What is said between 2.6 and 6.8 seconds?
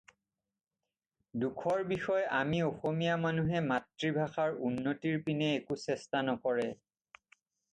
অসমীয়া মানুহে মাতৃ-ভাষাৰ উন্নতিৰ পিনে একো চেষ্টা নকৰে